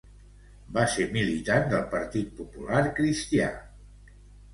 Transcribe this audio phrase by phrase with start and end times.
[0.77, 3.51] Va ser militant del Partit Popular Cristià.